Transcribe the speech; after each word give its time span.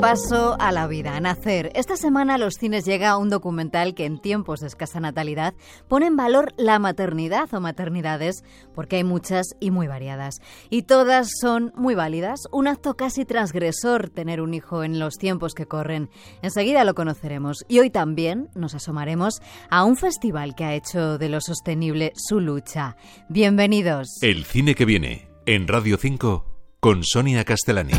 Paso 0.00 0.56
a 0.60 0.70
la 0.70 0.86
vida, 0.86 1.16
a 1.16 1.20
nacer. 1.20 1.72
Esta 1.74 1.96
semana 1.96 2.38
los 2.38 2.54
cines 2.54 2.84
llega 2.84 3.18
un 3.18 3.28
documental 3.28 3.94
que 3.94 4.04
en 4.04 4.20
tiempos 4.20 4.60
de 4.60 4.68
escasa 4.68 5.00
natalidad 5.00 5.52
pone 5.88 6.06
en 6.06 6.16
valor 6.16 6.52
la 6.56 6.78
maternidad 6.78 7.52
o 7.52 7.60
maternidades, 7.60 8.44
porque 8.72 8.96
hay 8.96 9.04
muchas 9.04 9.56
y 9.58 9.72
muy 9.72 9.88
variadas. 9.88 10.36
Y 10.70 10.82
todas 10.82 11.28
son 11.40 11.72
muy 11.74 11.96
válidas. 11.96 12.42
Un 12.52 12.68
acto 12.68 12.94
casi 12.94 13.24
transgresor 13.24 14.10
tener 14.10 14.40
un 14.40 14.54
hijo 14.54 14.84
en 14.84 15.00
los 15.00 15.14
tiempos 15.14 15.54
que 15.54 15.66
corren. 15.66 16.08
Enseguida 16.40 16.84
lo 16.84 16.94
conoceremos. 16.94 17.64
Y 17.66 17.80
hoy 17.80 17.90
también 17.90 18.50
nos 18.54 18.74
asomaremos 18.76 19.42
a 19.70 19.82
un 19.82 19.96
festival 19.96 20.54
que 20.54 20.64
ha 20.64 20.74
hecho 20.74 21.18
de 21.18 21.28
lo 21.28 21.40
sostenible 21.40 22.12
su 22.14 22.38
lucha. 22.38 22.96
Bienvenidos. 23.28 24.06
El 24.22 24.44
cine 24.44 24.76
que 24.76 24.84
viene 24.84 25.28
en 25.46 25.66
Radio 25.66 25.96
5 25.98 26.44
con 26.78 27.02
Sonia 27.02 27.44
Castellani. 27.44 27.94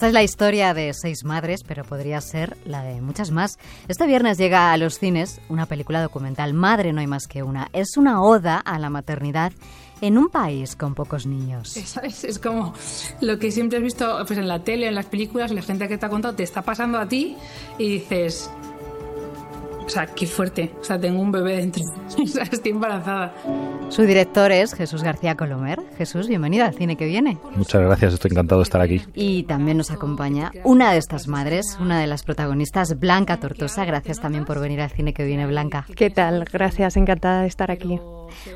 Esta 0.00 0.08
es 0.08 0.14
la 0.14 0.22
historia 0.22 0.72
de 0.72 0.94
seis 0.94 1.24
madres, 1.24 1.62
pero 1.62 1.84
podría 1.84 2.22
ser 2.22 2.56
la 2.64 2.82
de 2.82 3.02
muchas 3.02 3.30
más. 3.30 3.58
Este 3.86 4.06
viernes 4.06 4.38
llega 4.38 4.72
a 4.72 4.78
los 4.78 4.98
cines 4.98 5.42
una 5.50 5.66
película 5.66 6.00
documental, 6.00 6.54
Madre 6.54 6.94
no 6.94 7.02
hay 7.02 7.06
más 7.06 7.26
que 7.26 7.42
una. 7.42 7.68
Es 7.74 7.98
una 7.98 8.22
oda 8.22 8.56
a 8.56 8.78
la 8.78 8.88
maternidad 8.88 9.52
en 10.00 10.16
un 10.16 10.30
país 10.30 10.74
con 10.74 10.94
pocos 10.94 11.26
niños. 11.26 11.76
Es, 12.02 12.24
es 12.24 12.38
como 12.38 12.72
lo 13.20 13.38
que 13.38 13.50
siempre 13.50 13.76
has 13.76 13.84
visto 13.84 14.24
pues, 14.26 14.38
en 14.38 14.48
la 14.48 14.64
tele, 14.64 14.86
en 14.86 14.94
las 14.94 15.04
películas, 15.04 15.50
la 15.50 15.60
gente 15.60 15.86
que 15.86 15.98
te 15.98 16.06
ha 16.06 16.08
contado 16.08 16.34
te 16.34 16.44
está 16.44 16.62
pasando 16.62 16.96
a 16.96 17.06
ti 17.06 17.36
y 17.76 17.98
dices, 17.98 18.50
o 19.90 19.92
sea, 19.92 20.06
qué 20.06 20.24
fuerte. 20.24 20.72
O 20.80 20.84
sea, 20.84 21.00
tengo 21.00 21.20
un 21.20 21.32
bebé 21.32 21.56
dentro. 21.56 21.82
O 22.20 22.26
sea, 22.26 22.44
estoy 22.44 22.72
embarazada. 22.72 23.34
Su 23.88 24.02
director 24.02 24.52
es 24.52 24.74
Jesús 24.74 25.02
García 25.02 25.36
Colomer. 25.36 25.80
Jesús, 25.98 26.28
bienvenido 26.28 26.64
al 26.64 26.74
cine 26.74 26.96
que 26.96 27.06
viene. 27.06 27.38
Muchas 27.56 27.80
gracias, 27.80 28.14
estoy 28.14 28.30
encantado 28.30 28.60
de 28.60 28.64
estar 28.64 28.80
aquí. 28.80 29.02
Y 29.14 29.44
también 29.44 29.78
nos 29.78 29.90
acompaña 29.90 30.52
una 30.62 30.92
de 30.92 30.98
estas 30.98 31.26
madres, 31.26 31.76
una 31.80 31.98
de 31.98 32.06
las 32.06 32.22
protagonistas, 32.22 33.00
Blanca 33.00 33.40
Tortosa. 33.40 33.84
Gracias 33.84 34.20
también 34.20 34.44
por 34.44 34.60
venir 34.60 34.80
al 34.80 34.90
cine 34.90 35.12
que 35.12 35.24
viene, 35.24 35.46
Blanca. 35.46 35.86
¿Qué 35.96 36.10
tal? 36.10 36.44
Gracias, 36.44 36.96
encantada 36.96 37.42
de 37.42 37.48
estar 37.48 37.72
aquí. 37.72 37.98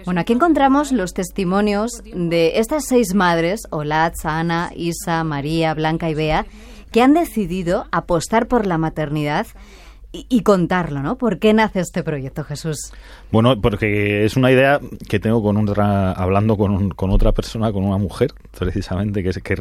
Bueno, 0.05 0.21
aquí 0.21 0.35
encontramos 0.35 0.93
los 0.93 1.15
testimonios 1.15 2.03
de 2.05 2.61
estas 2.61 2.85
seis 2.85 3.13
madres, 3.15 3.63
Olatz, 3.71 4.25
Ana, 4.25 4.71
Isa, 4.77 5.25
María, 5.25 5.75
Blanca 5.75 6.09
y 6.11 6.15
Bea, 6.15 6.47
que 6.93 7.03
han 7.03 7.15
decidido 7.15 7.87
apostar 7.91 8.47
por 8.47 8.67
la 8.67 8.79
maternidad 8.79 9.49
y, 10.15 10.43
contarlo, 10.43 11.03
¿no? 11.03 11.19
¿Por 11.19 11.39
qué 11.39 11.53
nace 11.53 11.81
este 11.81 12.03
proyecto, 12.03 12.45
Jesús? 12.45 12.93
Bueno, 13.33 13.61
porque 13.61 14.25
es 14.25 14.37
una 14.37 14.53
idea 14.53 14.81
que 15.09 15.19
tengo 15.19 15.43
con 15.43 15.57
otra, 15.57 16.13
hablando 16.13 16.57
con, 16.57 16.91
con 16.91 17.11
otra 17.11 17.33
persona, 17.33 17.73
con 17.73 17.85
una 17.85 17.99
mujer, 17.99 18.33
precisamente, 18.57 19.23
que, 19.23 19.31
es, 19.31 19.39
que 19.39 19.57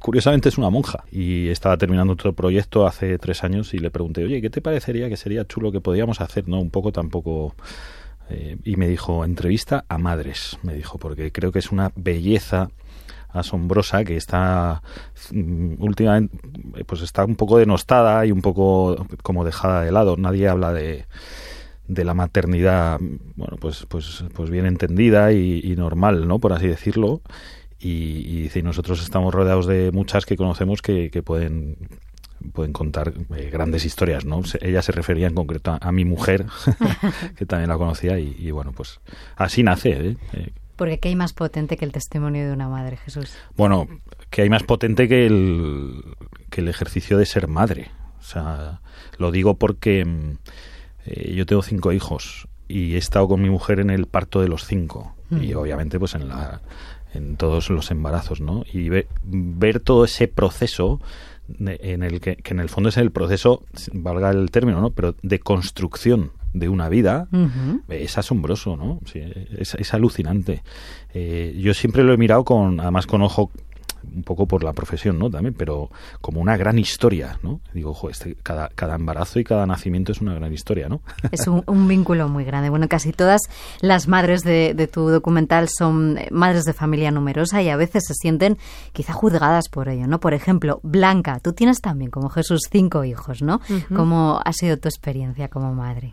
curiosamente 0.00 0.48
es 0.48 0.58
una 0.58 0.70
monja. 0.70 1.04
Y 1.12 1.48
estaba 1.48 1.76
terminando 1.76 2.14
otro 2.14 2.32
proyecto 2.32 2.86
hace 2.86 3.16
tres 3.18 3.44
años 3.44 3.72
y 3.74 3.78
le 3.78 3.90
pregunté, 3.90 4.24
oye, 4.24 4.42
¿qué 4.42 4.50
te 4.50 4.60
parecería 4.60 5.08
que 5.08 5.16
sería 5.16 5.46
chulo 5.46 5.70
que 5.70 5.80
podíamos 5.80 6.20
hacer, 6.20 6.48
no? 6.48 6.60
Un 6.60 6.70
poco 6.70 6.92
tampoco... 6.92 7.54
Eh, 8.30 8.56
y 8.64 8.76
me 8.76 8.88
dijo, 8.88 9.24
entrevista 9.24 9.84
a 9.88 9.98
madres, 9.98 10.58
me 10.62 10.74
dijo, 10.74 10.98
porque 10.98 11.32
creo 11.32 11.52
que 11.52 11.58
es 11.58 11.70
una 11.70 11.92
belleza 11.96 12.70
asombrosa 13.32 14.04
que 14.04 14.16
está 14.16 14.82
mm, 15.30 15.74
últimamente 15.78 16.36
pues 16.86 17.02
está 17.02 17.24
un 17.24 17.36
poco 17.36 17.58
denostada 17.58 18.24
y 18.26 18.32
un 18.32 18.42
poco 18.42 19.06
como 19.22 19.44
dejada 19.44 19.82
de 19.82 19.92
lado. 19.92 20.16
Nadie 20.16 20.48
habla 20.48 20.72
de, 20.72 21.06
de 21.88 22.04
la 22.04 22.14
maternidad, 22.14 22.98
bueno, 23.36 23.56
pues, 23.60 23.86
pues, 23.88 24.24
pues 24.34 24.50
bien 24.50 24.66
entendida 24.66 25.32
y, 25.32 25.74
normal, 25.76 26.26
¿no? 26.28 26.38
Por 26.38 26.52
así 26.52 26.66
decirlo. 26.66 27.22
Y, 27.78 28.48
y, 28.54 28.62
nosotros 28.62 29.02
estamos 29.02 29.34
rodeados 29.34 29.66
de 29.66 29.90
muchas 29.90 30.24
que 30.24 30.36
conocemos 30.36 30.82
que, 30.82 31.10
que 31.10 31.22
pueden 31.22 31.76
pueden 32.52 32.72
contar 32.72 33.12
eh, 33.36 33.50
grandes 33.52 33.84
historias, 33.84 34.24
¿no? 34.24 34.42
ella 34.60 34.82
se 34.82 34.90
refería 34.90 35.28
en 35.28 35.34
concreto 35.34 35.78
a, 35.80 35.92
mi 35.92 36.04
mujer, 36.04 36.46
que 37.36 37.46
también 37.46 37.68
la 37.68 37.78
conocía, 37.78 38.18
y, 38.18 38.34
y, 38.36 38.50
bueno, 38.50 38.72
pues 38.72 39.00
así 39.36 39.62
nace. 39.62 39.90
¿eh? 39.90 40.16
eh 40.32 40.50
porque 40.82 40.98
¿qué 40.98 41.10
hay 41.10 41.14
más 41.14 41.32
potente 41.32 41.76
que 41.76 41.84
el 41.84 41.92
testimonio 41.92 42.44
de 42.44 42.52
una 42.52 42.68
madre, 42.68 42.96
Jesús? 42.96 43.36
Bueno, 43.56 43.86
que 44.30 44.42
hay 44.42 44.50
más 44.50 44.64
potente 44.64 45.06
que 45.06 45.26
el, 45.26 46.02
que 46.50 46.60
el 46.60 46.66
ejercicio 46.66 47.18
de 47.18 47.24
ser 47.24 47.46
madre. 47.46 47.92
O 48.18 48.24
sea, 48.24 48.80
lo 49.16 49.30
digo 49.30 49.54
porque 49.54 50.04
mm, 50.04 50.38
eh, 51.06 51.34
yo 51.36 51.46
tengo 51.46 51.62
cinco 51.62 51.92
hijos 51.92 52.48
y 52.66 52.94
he 52.94 52.98
estado 52.98 53.28
con 53.28 53.40
mi 53.40 53.48
mujer 53.48 53.78
en 53.78 53.90
el 53.90 54.06
parto 54.06 54.40
de 54.40 54.48
los 54.48 54.66
cinco. 54.66 55.14
Y 55.30 55.54
mm. 55.54 55.56
obviamente, 55.56 56.00
pues 56.00 56.16
en 56.16 56.26
la 56.26 56.62
en 57.14 57.36
todos 57.36 57.70
los 57.70 57.92
embarazos, 57.92 58.40
¿no? 58.40 58.64
Y 58.72 58.88
ver 59.22 59.78
todo 59.78 60.04
ese 60.04 60.26
proceso 60.26 61.00
en 61.60 62.02
el 62.02 62.20
que, 62.20 62.34
que, 62.34 62.54
en 62.54 62.58
el 62.58 62.68
fondo 62.68 62.88
es 62.88 62.96
el 62.96 63.12
proceso, 63.12 63.62
valga 63.92 64.30
el 64.30 64.50
término, 64.50 64.80
¿no? 64.80 64.90
Pero 64.90 65.14
de 65.22 65.38
construcción 65.38 66.32
de 66.52 66.68
una 66.68 66.88
vida 66.88 67.28
es 67.88 68.18
asombroso, 68.18 68.76
¿no? 68.76 69.00
es, 69.58 69.74
es, 69.74 69.94
alucinante. 69.94 70.62
Eh, 71.14 71.58
yo 71.58 71.74
siempre 71.74 72.04
lo 72.04 72.12
he 72.12 72.16
mirado 72.16 72.44
con, 72.44 72.80
además 72.80 73.06
con 73.06 73.22
ojo 73.22 73.50
un 74.14 74.22
poco 74.22 74.46
por 74.46 74.64
la 74.64 74.72
profesión, 74.72 75.18
¿no? 75.18 75.30
También, 75.30 75.54
pero 75.54 75.90
como 76.20 76.40
una 76.40 76.56
gran 76.56 76.78
historia, 76.78 77.38
¿no? 77.42 77.60
Digo, 77.72 77.90
ojo, 77.90 78.10
este, 78.10 78.36
cada, 78.42 78.68
cada 78.74 78.94
embarazo 78.94 79.38
y 79.38 79.44
cada 79.44 79.66
nacimiento 79.66 80.12
es 80.12 80.20
una 80.20 80.34
gran 80.34 80.52
historia, 80.52 80.88
¿no? 80.88 81.00
Es 81.32 81.46
un, 81.46 81.88
vínculo 81.88 82.28
muy 82.28 82.44
grande. 82.44 82.70
Bueno, 82.70 82.88
casi 82.88 83.12
todas 83.12 83.40
las 83.80 84.06
madres 84.06 84.42
de, 84.42 84.74
de, 84.74 84.86
tu 84.86 85.08
documental 85.08 85.68
son 85.68 86.18
eh, 86.18 86.28
madres 86.30 86.64
de 86.64 86.72
familia 86.72 87.10
numerosa 87.10 87.62
y 87.62 87.68
a 87.68 87.76
veces 87.76 88.04
se 88.06 88.14
sienten 88.14 88.58
quizá 88.92 89.12
juzgadas 89.12 89.68
por 89.68 89.88
ello, 89.88 90.06
¿no? 90.06 90.20
Por 90.20 90.34
ejemplo, 90.34 90.80
Blanca, 90.82 91.40
tú 91.40 91.52
tienes 91.52 91.80
también, 91.80 92.10
como 92.10 92.28
Jesús, 92.28 92.62
cinco 92.70 93.04
hijos, 93.04 93.42
¿no? 93.42 93.60
¿Cómo 93.94 94.40
ha 94.44 94.52
sido 94.52 94.76
tu 94.76 94.88
experiencia 94.88 95.48
como 95.48 95.74
madre? 95.74 96.10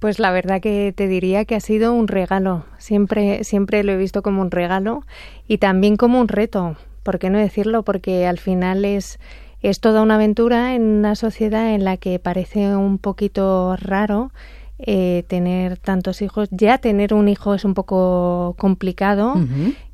Pues 0.00 0.18
la 0.18 0.30
verdad 0.30 0.60
que 0.60 0.92
te 0.94 1.08
diría 1.08 1.44
que 1.44 1.56
ha 1.56 1.60
sido 1.60 1.92
un 1.92 2.08
regalo. 2.08 2.64
Siempre, 2.78 3.44
siempre 3.44 3.82
lo 3.84 3.92
he 3.92 3.96
visto 3.96 4.22
como 4.22 4.42
un 4.42 4.50
regalo 4.50 5.04
y 5.48 5.58
también 5.58 5.96
como 5.96 6.20
un 6.20 6.28
reto 6.28 6.76
¿Por 7.06 7.20
qué 7.20 7.30
no 7.30 7.38
decirlo? 7.38 7.84
Porque 7.84 8.26
al 8.26 8.40
final 8.40 8.84
es, 8.84 9.20
es 9.62 9.78
toda 9.78 10.02
una 10.02 10.16
aventura 10.16 10.74
en 10.74 10.82
una 10.82 11.14
sociedad 11.14 11.72
en 11.72 11.84
la 11.84 11.98
que 11.98 12.18
parece 12.18 12.74
un 12.74 12.98
poquito 12.98 13.76
raro 13.76 14.32
eh, 14.80 15.22
tener 15.28 15.78
tantos 15.78 16.20
hijos. 16.20 16.48
Ya 16.50 16.78
tener 16.78 17.14
un 17.14 17.28
hijo 17.28 17.54
es 17.54 17.64
un 17.64 17.74
poco 17.74 18.56
complicado 18.58 19.36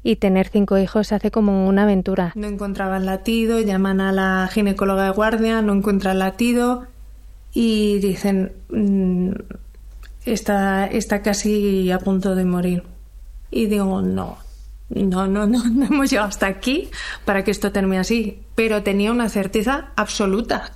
y 0.02 0.16
tener 0.16 0.48
cinco 0.48 0.78
hijos 0.78 1.08
se 1.08 1.14
hace 1.14 1.30
como 1.30 1.68
una 1.68 1.82
aventura. 1.82 2.32
No 2.34 2.46
encontraban 2.46 3.04
latido, 3.04 3.60
llaman 3.60 4.00
a 4.00 4.10
la 4.10 4.48
ginecóloga 4.50 5.04
de 5.04 5.10
guardia, 5.10 5.60
no 5.60 5.74
encuentran 5.74 6.18
latido 6.18 6.86
y 7.52 7.98
dicen 7.98 8.52
mm, 8.70 9.32
está, 10.24 10.86
está 10.86 11.20
casi 11.20 11.90
a 11.90 11.98
punto 11.98 12.34
de 12.34 12.46
morir. 12.46 12.84
Y 13.50 13.66
digo, 13.66 14.00
no, 14.00 14.38
no, 14.94 15.26
no, 15.26 15.46
no, 15.46 15.64
no 15.68 15.86
hemos 15.86 16.10
llegado 16.10 16.28
hasta 16.28 16.46
aquí 16.46 16.90
para 17.24 17.44
que 17.44 17.50
esto 17.50 17.72
termine 17.72 17.98
así, 17.98 18.42
pero 18.54 18.82
tenía 18.82 19.12
una 19.12 19.28
certeza 19.28 19.90
absoluta. 19.96 20.72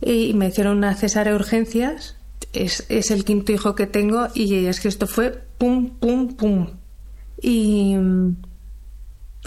Y 0.00 0.34
me 0.34 0.48
hicieron 0.48 0.78
una 0.78 0.94
cesárea 0.94 1.32
de 1.32 1.38
urgencias, 1.38 2.16
es, 2.52 2.86
el 2.88 3.24
quinto 3.24 3.52
hijo 3.52 3.74
que 3.74 3.86
tengo 3.86 4.28
y 4.34 4.66
es 4.66 4.80
que 4.80 4.88
esto 4.88 5.06
fue 5.06 5.44
pum, 5.58 5.90
pum, 5.98 6.34
pum. 6.34 6.68
Y, 7.40 7.96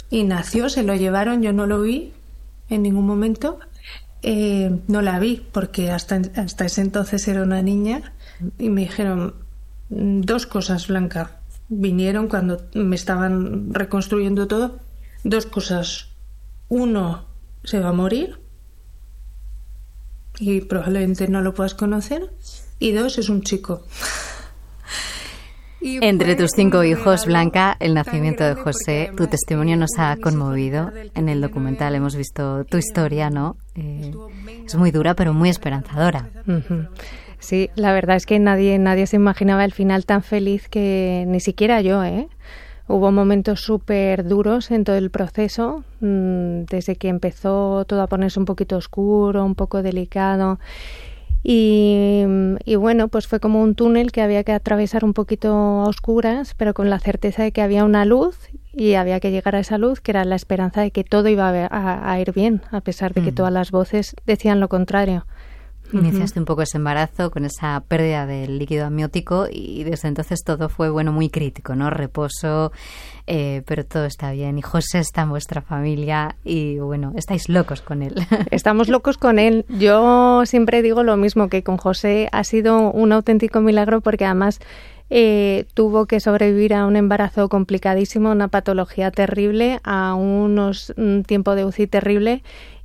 y 0.09 0.23
nació, 0.23 0.69
se 0.69 0.83
lo 0.83 0.95
llevaron, 0.95 1.41
yo 1.41 1.53
no 1.53 1.67
lo 1.67 1.81
vi 1.81 2.13
en 2.69 2.83
ningún 2.83 3.05
momento. 3.05 3.59
Eh, 4.23 4.77
no 4.87 5.01
la 5.01 5.19
vi 5.19 5.47
porque 5.51 5.89
hasta, 5.89 6.21
hasta 6.35 6.65
ese 6.65 6.81
entonces 6.81 7.27
era 7.27 7.41
una 7.41 7.63
niña 7.63 8.13
y 8.59 8.69
me 8.69 8.81
dijeron 8.81 9.33
dos 9.89 10.45
cosas, 10.45 10.87
Blanca 10.87 11.40
vinieron 11.71 12.27
cuando 12.27 12.61
me 12.73 12.95
estaban 12.95 13.73
reconstruyendo 13.73 14.47
todo, 14.47 14.79
dos 15.23 15.45
cosas. 15.45 16.09
Uno, 16.67 17.25
se 17.63 17.79
va 17.79 17.89
a 17.89 17.93
morir 17.93 18.39
y 20.39 20.61
probablemente 20.61 21.27
no 21.27 21.41
lo 21.41 21.53
puedas 21.53 21.73
conocer. 21.73 22.29
Y 22.79 22.91
dos, 22.91 23.17
es 23.17 23.29
un 23.29 23.41
chico. 23.41 23.83
Entre 25.81 26.35
tus 26.35 26.51
cinco 26.55 26.83
hijos, 26.83 27.25
Blanca, 27.25 27.75
el 27.79 27.95
nacimiento 27.95 28.43
de 28.43 28.53
José, 28.53 29.11
tu 29.17 29.25
testimonio 29.27 29.77
nos 29.77 29.91
ha 29.97 30.15
conmovido. 30.17 30.91
En 31.15 31.27
el 31.27 31.41
documental 31.41 31.95
hemos 31.95 32.15
visto 32.15 32.65
tu 32.65 32.77
historia, 32.77 33.31
¿no? 33.31 33.57
Eh, 33.75 34.13
es 34.63 34.75
muy 34.75 34.91
dura, 34.91 35.15
pero 35.15 35.33
muy 35.33 35.49
esperanzadora. 35.49 36.29
Sí, 37.41 37.71
la 37.75 37.91
verdad 37.91 38.17
es 38.17 38.27
que 38.27 38.37
nadie, 38.37 38.77
nadie 38.77 39.07
se 39.07 39.15
imaginaba 39.15 39.65
el 39.65 39.73
final 39.73 40.05
tan 40.05 40.21
feliz 40.21 40.69
que 40.69 41.25
ni 41.27 41.39
siquiera 41.39 41.81
yo, 41.81 42.03
¿eh? 42.03 42.27
Hubo 42.87 43.11
momentos 43.11 43.61
súper 43.61 44.25
duros 44.25 44.69
en 44.69 44.83
todo 44.83 44.95
el 44.95 45.09
proceso, 45.09 45.83
mm, 46.01 46.65
desde 46.69 46.97
que 46.97 47.07
empezó 47.07 47.83
todo 47.85 48.03
a 48.03 48.07
ponerse 48.07 48.39
un 48.39 48.45
poquito 48.45 48.77
oscuro, 48.77 49.43
un 49.43 49.55
poco 49.55 49.81
delicado. 49.81 50.59
Y, 51.43 52.23
y, 52.63 52.75
bueno, 52.75 53.07
pues 53.07 53.25
fue 53.25 53.39
como 53.39 53.63
un 53.63 53.73
túnel 53.73 54.11
que 54.11 54.21
había 54.21 54.43
que 54.43 54.51
atravesar 54.51 55.03
un 55.03 55.13
poquito 55.13 55.51
a 55.51 55.87
oscuras, 55.87 56.53
pero 56.55 56.75
con 56.75 56.91
la 56.91 56.99
certeza 56.99 57.41
de 57.41 57.51
que 57.51 57.63
había 57.63 57.85
una 57.85 58.05
luz 58.05 58.37
y 58.73 58.93
había 58.93 59.19
que 59.19 59.31
llegar 59.31 59.55
a 59.55 59.59
esa 59.59 59.79
luz, 59.79 59.99
que 59.99 60.11
era 60.11 60.25
la 60.25 60.35
esperanza 60.35 60.81
de 60.81 60.91
que 60.91 61.03
todo 61.03 61.27
iba 61.27 61.49
a, 61.49 62.19
ir 62.19 62.33
bien, 62.33 62.61
a 62.71 62.81
pesar 62.81 63.15
de 63.15 63.23
que 63.23 63.31
todas 63.31 63.51
las 63.51 63.71
voces 63.71 64.15
decían 64.27 64.59
lo 64.59 64.69
contrario. 64.69 65.25
Iniciaste 65.93 66.39
un 66.39 66.45
poco 66.45 66.61
ese 66.61 66.77
embarazo 66.77 67.31
con 67.31 67.45
esa 67.45 67.81
pérdida 67.87 68.25
del 68.25 68.57
líquido 68.57 68.85
amniótico 68.85 69.47
y 69.51 69.83
desde 69.83 70.07
entonces 70.07 70.43
todo 70.43 70.69
fue 70.69 70.89
bueno 70.89 71.11
muy 71.11 71.29
crítico, 71.29 71.75
¿no? 71.75 71.89
Reposo, 71.89 72.71
eh, 73.27 73.61
pero 73.65 73.85
todo 73.85 74.05
está 74.05 74.31
bien. 74.31 74.57
Y 74.57 74.61
José 74.61 74.99
está 74.99 75.21
en 75.23 75.29
vuestra 75.29 75.61
familia 75.61 76.35
y 76.43 76.79
bueno, 76.79 77.13
estáis 77.15 77.49
locos 77.49 77.81
con 77.81 78.01
él. 78.01 78.15
Estamos 78.51 78.87
locos 78.87 79.17
con 79.17 79.39
él. 79.39 79.65
Yo 79.69 80.43
siempre 80.45 80.81
digo 80.81 81.03
lo 81.03 81.17
mismo 81.17 81.49
que 81.49 81.63
con 81.63 81.77
José 81.77 82.29
ha 82.31 82.43
sido 82.43 82.91
un 82.91 83.11
auténtico 83.11 83.61
milagro 83.61 84.01
porque 84.01 84.25
además 84.25 84.59
eh, 85.13 85.65
tuvo 85.73 86.05
que 86.05 86.21
sobrevivir 86.21 86.73
a 86.73 86.85
un 86.85 86.95
embarazo 86.95 87.49
complicadísimo, 87.49 88.31
una 88.31 88.47
patología 88.47 89.11
terrible, 89.11 89.81
a 89.83 90.15
unos, 90.15 90.93
un 90.95 91.23
tiempo 91.27 91.53
de 91.53 91.65
UCI 91.65 91.87
terrible 91.87 92.43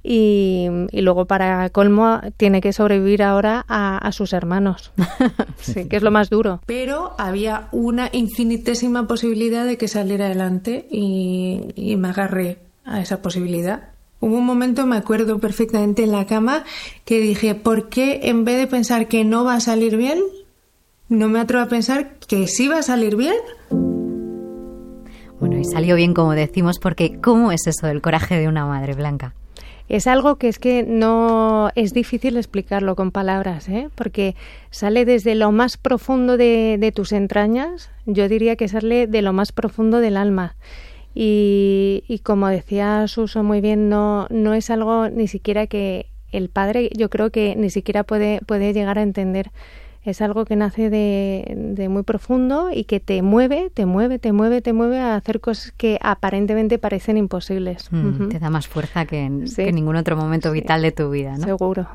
y, 0.09 0.69
luego 0.93 1.25
para 1.25 1.69
colmo 1.71 2.21
tiene 2.37 2.61
que 2.61 2.73
sobrevivir 2.73 3.25
ahora 3.25 3.65
a, 3.69 4.13
sus 4.13 4.33
hermanos, 4.33 4.93
sí, 5.61 5.89
que 5.89 5.97
es 5.97 6.03
lo 6.03 6.13
más 6.13 6.31
duro. 6.31 6.61
Pero 6.67 7.15
había 7.19 7.69
una 7.73 8.09
infinitésima 8.13 9.09
posibilidad 9.09 9.67
de 9.67 9.77
que 9.77 9.89
saliera 9.89 10.27
adelante 10.27 10.87
y, 10.91 11.97
me 11.97 12.09
agarré 12.09 12.59
a 12.85 13.01
esa 13.01 13.21
posibilidad. 13.21 13.89
Hubo 14.21 14.37
un 14.37 14.47
momento, 14.47 14.87
me 14.87 14.97
acuerdo 14.97 15.39
perfectamente 15.39 16.05
en 16.05 16.13
la 16.13 16.27
cama, 16.27 16.65
que 17.05 17.21
dije, 17.21 17.55
¿por 17.55 17.89
qué 17.89 18.21
en 18.25 18.45
vez 18.45 18.59
de 18.59 18.67
pensar 18.67 19.09
que 19.09 19.25
no 19.25 19.45
va 19.45 19.55
a 19.55 19.61
salir 19.61 19.97
bien, 19.97 20.21
no 21.09 21.29
me 21.29 21.41
atrevo 21.41 21.65
a 21.65 21.69
pensar 21.69 22.15
que 22.27 22.47
sí 22.47 22.69
va 22.69 22.79
a 22.79 22.83
salir 22.83 23.17
bien? 23.17 23.37
Bueno, 25.41 25.59
y 25.59 25.65
salió 25.65 25.97
bien 25.97 26.15
como 26.15 26.33
decimos, 26.33 26.79
porque 26.79 27.21
¿cómo 27.21 27.51
es 27.51 27.67
eso 27.67 27.89
del 27.89 28.01
coraje 28.01 28.39
de 28.39 28.49
una 28.49 28.67
madre 28.67 28.95
blanca? 28.95 29.35
Es 29.89 30.07
algo 30.07 30.37
que 30.37 30.49
es 30.49 30.59
que 30.59 30.83
no 30.83 31.71
es 31.75 31.95
difícil 31.95 32.37
explicarlo 32.37 32.97
con 32.97 33.13
palabras, 33.13 33.69
¿eh? 33.69 33.89
porque 33.95 34.35
sale 34.71 35.05
desde 35.05 35.35
lo 35.35 35.53
más 35.53 35.77
profundo 35.77 36.37
de, 36.37 36.77
de, 36.79 36.93
tus 36.93 37.13
entrañas, 37.13 37.91
yo 38.05 38.29
diría 38.29 38.57
que 38.57 38.69
sale 38.69 39.07
de 39.07 39.23
lo 39.23 39.33
más 39.33 39.53
profundo 39.53 40.01
del 40.01 40.17
alma. 40.17 40.57
Y, 41.15 42.05
y 42.09 42.19
como 42.19 42.49
decía 42.49 43.09
Suso 43.09 43.43
muy 43.43 43.61
bien, 43.61 43.89
no, 43.89 44.27
no 44.29 44.53
es 44.55 44.69
algo 44.71 45.09
ni 45.09 45.29
siquiera 45.29 45.67
que 45.67 46.11
el 46.31 46.51
padre, 46.51 46.91
yo 46.97 47.09
creo 47.09 47.31
que 47.31 47.55
ni 47.57 47.71
siquiera 47.71 48.03
puede, 48.03 48.41
puede 48.45 48.73
llegar 48.73 48.99
a 48.99 49.03
entender 49.03 49.51
es 50.11 50.21
algo 50.21 50.45
que 50.45 50.57
nace 50.57 50.91
de, 50.91 51.89
muy 51.89 52.03
profundo 52.03 52.71
y 52.73 52.85
que 52.85 53.01
te 53.01 53.23
mueve, 53.23 53.71
te 53.73 53.87
mueve, 53.87 54.19
te 54.19 54.33
mueve, 54.33 54.61
te 54.63 54.73
mueve 54.73 55.01
a 55.01 55.17
hacer 55.17 55.41
cosas 55.41 55.73
que 55.77 55.99
aparentemente 56.03 56.79
parecen 56.79 57.17
imposibles. 57.17 57.89
Mm, 57.91 58.29
te 58.29 58.39
da 58.39 58.51
más 58.51 58.69
fuerza 58.69 59.05
que 59.07 59.25
en, 59.25 59.45
ningún 59.75 59.97
otro 59.97 60.17
momento 60.17 60.53
vital 60.53 60.83
de 60.83 60.93
tu 60.93 61.11
vida, 61.11 61.37
¿no? 61.37 61.45
Seguro. 61.45 61.89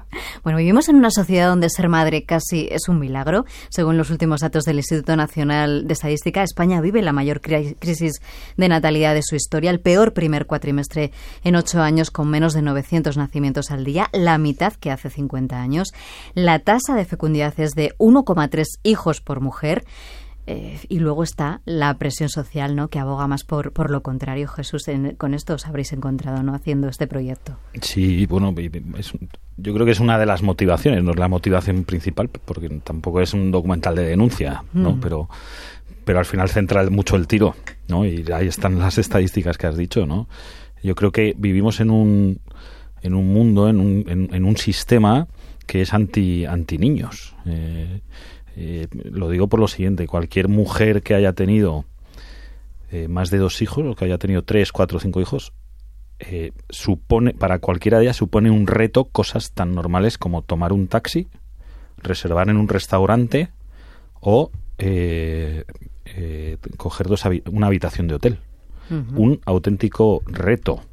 Bueno, 0.43 0.57
vivimos 0.57 0.89
en 0.89 0.95
una 0.95 1.11
sociedad 1.11 1.47
donde 1.47 1.69
ser 1.69 1.89
madre 1.89 2.23
casi 2.23 2.67
es 2.71 2.89
un 2.89 2.99
milagro. 2.99 3.45
Según 3.69 3.97
los 3.97 4.09
últimos 4.09 4.41
datos 4.41 4.63
del 4.63 4.77
Instituto 4.77 5.15
Nacional 5.15 5.87
de 5.87 5.93
Estadística, 5.93 6.43
España 6.43 6.81
vive 6.81 7.01
la 7.01 7.13
mayor 7.13 7.41
crisis 7.41 8.21
de 8.57 8.69
natalidad 8.69 9.13
de 9.13 9.23
su 9.23 9.35
historia, 9.35 9.71
el 9.71 9.79
peor 9.79 10.13
primer 10.13 10.45
cuatrimestre 10.45 11.11
en 11.43 11.55
ocho 11.55 11.81
años 11.81 12.11
con 12.11 12.29
menos 12.29 12.53
de 12.53 12.61
900 12.61 13.17
nacimientos 13.17 13.71
al 13.71 13.85
día, 13.85 14.09
la 14.11 14.37
mitad 14.37 14.73
que 14.73 14.91
hace 14.91 15.09
50 15.09 15.61
años. 15.61 15.93
La 16.33 16.59
tasa 16.59 16.95
de 16.95 17.05
fecundidad 17.05 17.53
es 17.59 17.71
de 17.71 17.93
1,3 18.01 18.65
hijos 18.83 19.21
por 19.21 19.41
mujer. 19.41 19.83
Eh, 20.47 20.79
y 20.89 20.99
luego 20.99 21.23
está 21.23 21.61
la 21.65 21.93
presión 21.97 22.27
social, 22.27 22.75
¿no? 22.75 22.87
Que 22.89 22.97
aboga 22.97 23.27
más 23.27 23.43
por, 23.43 23.71
por 23.73 23.91
lo 23.91 24.01
contrario. 24.01 24.47
Jesús, 24.47 24.85
con 25.17 25.33
esto 25.35 25.53
os 25.53 25.67
habréis 25.67 25.93
encontrado, 25.93 26.41
¿no? 26.41 26.55
Haciendo 26.55 26.87
este 26.89 27.05
proyecto. 27.05 27.57
Sí, 27.81 28.25
bueno, 28.25 28.53
yo 29.57 29.73
creo 29.73 29.85
que 29.85 29.91
es 29.91 29.99
una 29.99 30.17
de 30.17 30.25
las 30.25 30.41
motivaciones, 30.41 31.03
no 31.03 31.11
es 31.11 31.17
la 31.17 31.27
motivación 31.27 31.83
principal, 31.83 32.27
porque 32.27 32.69
tampoco 32.83 33.21
es 33.21 33.33
un 33.33 33.51
documental 33.51 33.95
de 33.95 34.03
denuncia, 34.03 34.63
¿no? 34.73 34.93
Mm. 34.93 34.99
Pero, 34.99 35.29
pero 36.03 36.19
al 36.19 36.25
final 36.25 36.49
centra 36.49 36.89
mucho 36.89 37.15
el 37.15 37.27
tiro, 37.27 37.55
¿no? 37.87 38.03
Y 38.03 38.25
ahí 38.33 38.47
están 38.47 38.79
las 38.79 38.97
estadísticas 38.97 39.59
que 39.59 39.67
has 39.67 39.77
dicho, 39.77 40.07
¿no? 40.07 40.27
Yo 40.81 40.95
creo 40.95 41.11
que 41.11 41.35
vivimos 41.37 41.79
en 41.79 41.91
un, 41.91 42.39
en 43.03 43.13
un 43.13 43.31
mundo, 43.31 43.69
en 43.69 43.79
un, 43.79 44.29
en 44.33 44.45
un 44.45 44.57
sistema 44.57 45.27
que 45.65 45.81
es 45.81 45.93
anti, 45.93 46.45
anti 46.45 46.77
niños. 46.77 47.35
Eh, 47.45 48.01
eh, 48.55 48.87
lo 48.91 49.29
digo 49.29 49.47
por 49.47 49.59
lo 49.59 49.67
siguiente, 49.67 50.07
cualquier 50.07 50.47
mujer 50.47 51.01
que 51.01 51.15
haya 51.15 51.33
tenido 51.33 51.85
eh, 52.91 53.07
más 53.07 53.29
de 53.29 53.37
dos 53.37 53.61
hijos, 53.61 53.85
o 53.85 53.95
que 53.95 54.05
haya 54.05 54.17
tenido 54.17 54.43
tres, 54.43 54.71
cuatro 54.71 54.99
cinco 54.99 55.21
hijos, 55.21 55.53
supone, 56.69 57.33
para 57.33 57.57
cualquiera 57.57 57.97
de 57.97 58.03
ellas 58.03 58.17
supone 58.17 58.51
un 58.51 58.67
reto 58.67 59.05
cosas 59.05 59.53
tan 59.53 59.73
normales 59.73 60.19
como 60.19 60.43
tomar 60.43 60.71
un 60.71 60.87
taxi, 60.87 61.29
reservar 61.97 62.47
en 62.49 62.57
un 62.57 62.67
restaurante 62.67 63.49
o 64.19 64.51
coger 66.77 67.07
dos 67.07 67.25
una 67.49 67.67
habitación 67.67 68.07
de 68.07 68.13
hotel. 68.13 68.39
Un 69.15 69.39
auténtico 69.45 70.21
reto 70.27 70.83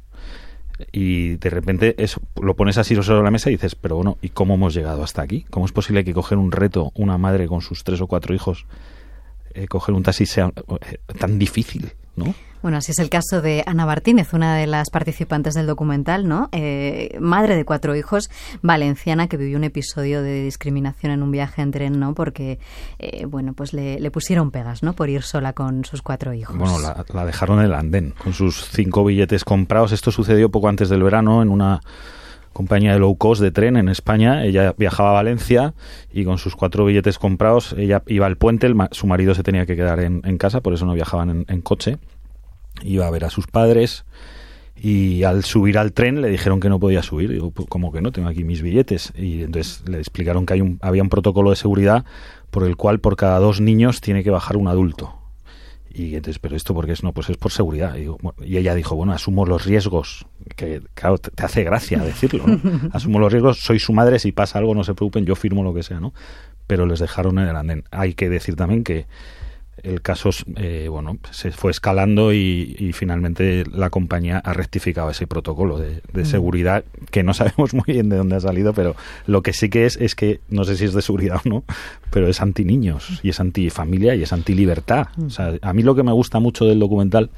y 0.91 1.35
de 1.37 1.49
repente 1.49 1.95
eso, 1.97 2.21
lo 2.41 2.55
pones 2.55 2.77
así 2.77 2.95
sobre 2.95 3.23
la 3.23 3.31
mesa 3.31 3.49
y 3.49 3.53
dices, 3.53 3.75
pero 3.75 3.95
bueno, 3.95 4.17
¿y 4.21 4.29
cómo 4.29 4.55
hemos 4.55 4.73
llegado 4.73 5.03
hasta 5.03 5.21
aquí? 5.21 5.45
¿Cómo 5.49 5.65
es 5.65 5.71
posible 5.71 6.03
que 6.03 6.13
coger 6.13 6.37
un 6.37 6.51
reto, 6.51 6.91
una 6.95 7.17
madre 7.17 7.47
con 7.47 7.61
sus 7.61 7.83
tres 7.83 8.01
o 8.01 8.07
cuatro 8.07 8.33
hijos, 8.33 8.65
eh, 9.53 9.67
coger 9.67 9.95
un 9.95 10.03
taxi 10.03 10.25
sea 10.25 10.51
eh, 10.55 10.97
tan 11.17 11.39
difícil, 11.39 11.93
¿no? 12.19 12.35
Bueno, 12.61 12.77
así 12.77 12.91
es 12.91 12.99
el 12.99 13.09
caso 13.09 13.41
de 13.41 13.63
Ana 13.65 13.85
Martínez, 13.85 14.33
una 14.33 14.57
de 14.57 14.67
las 14.67 14.89
participantes 14.89 15.53
del 15.53 15.65
documental, 15.65 16.27
¿no? 16.27 16.49
Eh, 16.51 17.17
madre 17.21 17.55
de 17.55 17.63
cuatro 17.63 17.95
hijos, 17.95 18.29
valenciana, 18.61 19.27
que 19.27 19.37
vivió 19.37 19.57
un 19.57 19.63
episodio 19.63 20.21
de 20.21 20.43
discriminación 20.43 21.13
en 21.13 21.23
un 21.23 21.31
viaje 21.31 21.61
en 21.61 21.71
tren, 21.71 21.99
¿no? 21.99 22.13
Porque, 22.13 22.59
eh, 22.99 23.25
bueno, 23.25 23.53
pues 23.53 23.71
le, 23.71 24.11
pusieron 24.11 24.51
pegas, 24.51 24.83
¿no? 24.83 24.93
Por 24.93 25.09
ir 25.09 25.23
sola 25.23 25.53
con 25.53 25.85
sus 25.85 26.01
cuatro 26.01 26.33
hijos. 26.33 26.57
Bueno, 26.57 26.79
la, 26.79 27.05
la 27.13 27.25
dejaron 27.25 27.59
en 27.59 27.65
el 27.65 27.73
andén, 27.73 28.13
con 28.21 28.33
sus 28.33 28.69
cinco 28.69 29.05
billetes 29.05 29.45
comprados. 29.45 29.93
Esto 29.93 30.11
sucedió 30.11 30.49
poco 30.49 30.67
antes 30.67 30.89
del 30.89 31.01
verano 31.01 31.41
en 31.41 31.49
una 31.49 31.79
compañía 32.53 32.93
de 32.93 32.99
low 32.99 33.15
cost 33.15 33.41
de 33.41 33.51
tren 33.51 33.77
en 33.77 33.89
España. 33.89 34.45
Ella 34.45 34.73
viajaba 34.77 35.11
a 35.11 35.13
Valencia 35.13 35.73
y 36.11 36.25
con 36.25 36.37
sus 36.37 36.55
cuatro 36.55 36.85
billetes 36.85 37.19
comprados, 37.19 37.73
ella 37.77 38.03
iba 38.07 38.25
al 38.25 38.37
puente, 38.37 38.73
su 38.91 39.07
marido 39.07 39.35
se 39.35 39.43
tenía 39.43 39.65
que 39.65 39.75
quedar 39.75 39.99
en, 39.99 40.37
casa, 40.37 40.61
por 40.61 40.73
eso 40.73 40.85
no 40.85 40.93
viajaban 40.93 41.45
en 41.47 41.61
coche 41.61 41.97
iba 42.83 43.07
a 43.07 43.11
ver 43.11 43.25
a 43.25 43.29
sus 43.29 43.47
padres 43.47 44.05
y 44.81 45.23
al 45.23 45.43
subir 45.43 45.77
al 45.77 45.91
tren 45.91 46.21
le 46.21 46.29
dijeron 46.29 46.59
que 46.59 46.69
no 46.69 46.79
podía 46.79 47.03
subir. 47.03 47.31
Digo, 47.31 47.51
pues, 47.51 47.67
¿cómo 47.67 47.91
que 47.91 48.01
no? 48.01 48.11
Tengo 48.11 48.29
aquí 48.29 48.45
mis 48.45 48.61
billetes. 48.61 49.11
Y 49.15 49.43
entonces 49.43 49.83
le 49.89 49.97
explicaron 49.97 50.45
que 50.45 50.53
hay 50.53 50.61
un, 50.61 50.79
había 50.81 51.03
un 51.03 51.09
protocolo 51.09 51.49
de 51.49 51.57
seguridad 51.57 52.05
por 52.49 52.63
el 52.63 52.77
cual 52.77 52.99
por 52.99 53.17
cada 53.17 53.39
dos 53.39 53.59
niños 53.59 53.99
tiene 53.99 54.23
que 54.23 54.29
bajar 54.29 54.55
un 54.55 54.69
adulto. 54.69 55.18
Y 55.91 56.15
entonces, 56.15 56.39
¿pero 56.39 56.55
esto 56.55 56.73
por 56.73 56.85
qué 56.85 56.91
es? 56.91 57.03
No, 57.03 57.13
pues 57.13 57.29
es 57.29 57.37
por 57.37 57.51
seguridad. 57.51 57.95
Y, 57.95 58.57
ella 58.57 58.75
dijo, 58.75 58.95
bueno, 58.95 59.13
asumo 59.13 59.45
los 59.45 59.65
riesgos, 59.65 60.25
que 60.55 60.81
claro, 60.93 61.17
te, 61.17 61.43
hace 61.43 61.63
gracia 61.63 61.99
decirlo, 61.99 62.45
asumo 62.93 63.19
los 63.19 63.31
riesgos, 63.31 63.59
soy 63.59 63.79
su 63.79 63.93
madre, 63.93 64.19
si 64.19 64.31
pasa 64.31 64.59
algo 64.59 64.75
no 64.75 64.83
se 64.83 64.93
preocupen, 64.93 65.25
yo 65.25 65.35
firmo 65.35 65.63
lo 65.63 65.73
que 65.73 65.83
sea, 65.83 65.99
¿no? 65.99 66.13
Pero 66.67 66.85
les 66.85 66.99
dejaron 66.99 67.39
en 67.39 67.47
el 67.47 67.55
andén. 67.55 67.83
Hay 67.91 68.13
que 68.13 68.29
decir 68.29 68.55
también 68.55 68.83
que 68.83 69.07
el 69.83 70.01
caso 70.01 70.29
eh, 70.55 70.87
bueno 70.89 71.17
se 71.31 71.51
fue 71.51 71.71
escalando 71.71 72.33
y, 72.33 72.91
finalmente 72.93 73.63
la 73.71 73.89
compañía 73.89 74.39
ha 74.39 74.53
rectificado 74.53 75.09
ese 75.09 75.27
protocolo 75.27 75.77
de, 75.77 76.01
mm. 76.13 76.25
seguridad 76.25 76.83
que 77.11 77.23
no 77.23 77.33
sabemos 77.35 77.73
muy 77.73 77.85
bien 77.85 78.09
de 78.09 78.17
dónde 78.17 78.35
ha 78.35 78.39
salido 78.39 78.73
pero 78.73 78.95
lo 79.27 79.41
que 79.41 79.53
sí 79.53 79.69
que 79.69 79.85
es 79.85 79.97
es 79.97 80.15
que 80.15 80.39
no 80.49 80.63
sé 80.63 80.75
si 80.75 80.85
es 80.85 80.93
de 80.93 81.01
seguridad 81.01 81.41
o 81.45 81.49
no 81.49 81.63
pero 82.09 82.27
es 82.27 82.41
anti 82.41 82.65
niños 82.65 83.19
y 83.23 83.29
es 83.29 83.39
anti 83.39 83.69
familia 83.69 84.15
y 84.15 84.23
es 84.23 84.33
anti 84.33 84.53
libertad 84.53 85.07
mm. 85.17 85.27
a 85.61 85.73
mí 85.73 85.83
lo 85.83 85.95
que 85.95 86.03
me 86.03 86.11
gusta 86.11 86.39
mucho 86.39 86.65
del 86.65 86.79
documental 86.79 87.29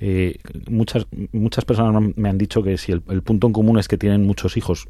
eh, 0.00 0.38
muchas, 0.68 1.06
muchas 1.32 1.64
personas 1.64 2.12
me 2.16 2.28
han 2.28 2.38
dicho 2.38 2.62
que 2.62 2.76
si 2.78 2.92
el, 2.92 3.00
punto 3.00 3.46
en 3.46 3.52
común 3.52 3.78
es 3.78 3.88
que 3.88 3.96
tienen 3.96 4.26
muchos 4.26 4.56
hijos, 4.56 4.86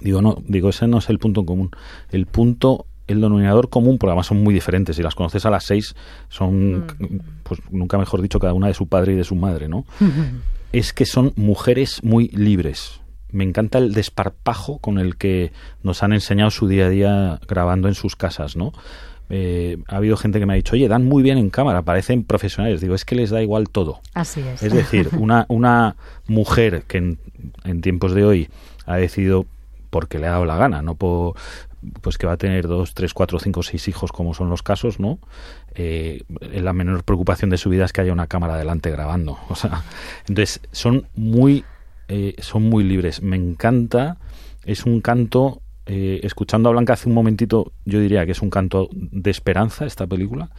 digo, 0.00 0.22
no, 0.22 0.38
digo, 0.46 0.70
ese 0.70 0.86
no 0.86 0.98
es 0.98 1.10
el 1.10 1.18
punto 1.18 1.40
en 1.40 1.46
común. 1.46 1.70
El 2.10 2.26
punto 2.26 2.86
el 3.10 3.20
denominador 3.20 3.68
común, 3.68 3.98
porque 3.98 4.10
además 4.10 4.26
son 4.26 4.42
muy 4.42 4.54
diferentes. 4.54 4.96
Si 4.96 5.02
las 5.02 5.14
conoces 5.14 5.44
a 5.46 5.50
las 5.50 5.64
seis, 5.64 5.94
son, 6.28 6.78
mm. 6.78 7.20
pues 7.42 7.60
nunca 7.70 7.98
mejor 7.98 8.22
dicho, 8.22 8.38
cada 8.38 8.52
una 8.52 8.68
de 8.68 8.74
su 8.74 8.86
padre 8.86 9.12
y 9.12 9.16
de 9.16 9.24
su 9.24 9.34
madre, 9.34 9.68
¿no? 9.68 9.84
es 10.72 10.92
que 10.92 11.06
son 11.06 11.32
mujeres 11.36 12.02
muy 12.02 12.28
libres. 12.28 13.00
Me 13.32 13.44
encanta 13.44 13.78
el 13.78 13.92
desparpajo 13.92 14.78
con 14.78 14.98
el 14.98 15.16
que 15.16 15.52
nos 15.82 16.02
han 16.02 16.12
enseñado 16.12 16.50
su 16.50 16.66
día 16.66 16.86
a 16.86 16.88
día 16.88 17.40
grabando 17.46 17.88
en 17.88 17.94
sus 17.94 18.16
casas, 18.16 18.56
¿no? 18.56 18.72
Eh, 19.32 19.78
ha 19.86 19.96
habido 19.96 20.16
gente 20.16 20.40
que 20.40 20.46
me 20.46 20.54
ha 20.54 20.56
dicho, 20.56 20.74
oye, 20.74 20.88
dan 20.88 21.04
muy 21.04 21.22
bien 21.22 21.38
en 21.38 21.50
cámara, 21.50 21.82
parecen 21.82 22.24
profesionales. 22.24 22.80
Digo, 22.80 22.96
es 22.96 23.04
que 23.04 23.14
les 23.14 23.30
da 23.30 23.40
igual 23.40 23.68
todo. 23.68 24.00
Así 24.12 24.40
es. 24.40 24.62
Es 24.62 24.72
decir, 24.72 25.10
una, 25.18 25.46
una 25.48 25.94
mujer 26.26 26.82
que 26.88 26.98
en, 26.98 27.18
en 27.64 27.80
tiempos 27.80 28.12
de 28.12 28.24
hoy 28.24 28.48
ha 28.86 28.96
decidido 28.96 29.46
porque 29.90 30.18
le 30.18 30.26
ha 30.26 30.32
dado 30.32 30.44
la 30.46 30.56
gana, 30.56 30.82
no 30.82 30.96
por, 30.96 31.34
pues 32.00 32.18
que 32.18 32.26
va 32.26 32.34
a 32.34 32.36
tener 32.36 32.66
dos, 32.66 32.94
tres, 32.94 33.14
cuatro, 33.14 33.38
cinco, 33.38 33.62
seis 33.62 33.88
hijos, 33.88 34.12
como 34.12 34.34
son 34.34 34.50
los 34.50 34.62
casos, 34.62 35.00
¿no? 35.00 35.18
Eh, 35.74 36.24
la 36.52 36.72
menor 36.72 37.04
preocupación 37.04 37.50
de 37.50 37.58
su 37.58 37.70
vida 37.70 37.84
es 37.84 37.92
que 37.92 38.00
haya 38.00 38.12
una 38.12 38.26
cámara 38.26 38.56
delante 38.56 38.90
grabando. 38.90 39.38
O 39.48 39.56
sea, 39.56 39.82
entonces 40.28 40.60
son 40.72 41.06
muy, 41.14 41.64
eh, 42.08 42.34
son 42.38 42.62
muy 42.64 42.84
libres. 42.84 43.22
Me 43.22 43.36
encanta, 43.36 44.18
es 44.64 44.84
un 44.84 45.00
canto. 45.00 45.62
Eh, 45.86 46.20
escuchando 46.22 46.68
a 46.68 46.72
Blanca 46.72 46.92
hace 46.92 47.08
un 47.08 47.14
momentito, 47.14 47.72
yo 47.84 47.98
diría 47.98 48.24
que 48.24 48.32
es 48.32 48.42
un 48.42 48.50
canto 48.50 48.88
de 48.92 49.30
esperanza 49.30 49.86
esta 49.86 50.06
película, 50.06 50.50